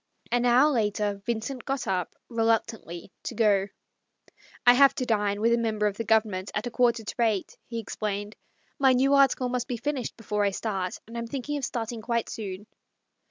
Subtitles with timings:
[0.31, 3.67] An hour later Vincent got up reluctantly to go."
[4.65, 7.55] I have to dine with a member of the Government at a quarter to eight,"
[7.67, 8.35] he ex plained."
[8.79, 12.29] My new article must be finished before I start, and I'm thinking of starting quite
[12.29, 12.65] soon."